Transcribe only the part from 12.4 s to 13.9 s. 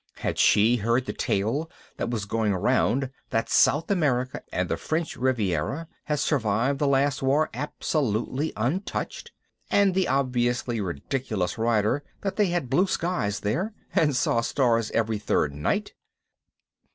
had blue skies there